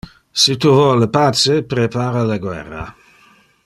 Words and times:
Si 0.43 0.55
tu 0.63 0.71
vole 0.77 1.09
pace, 1.19 1.59
prepara 1.75 2.25
le 2.31 2.43
guerra. 2.47 2.85